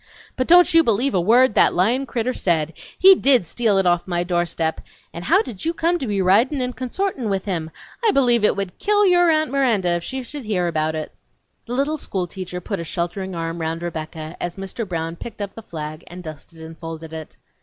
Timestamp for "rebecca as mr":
13.83-14.89